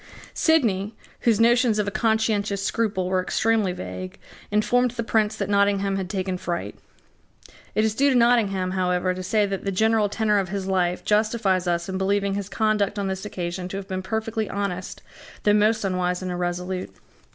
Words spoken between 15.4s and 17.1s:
though most unwise and irresolute.